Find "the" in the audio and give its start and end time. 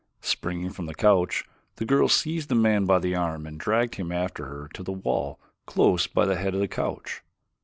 0.87-0.95, 1.75-1.85, 2.49-2.55, 2.97-3.13, 4.81-4.91, 6.25-6.37, 6.59-6.67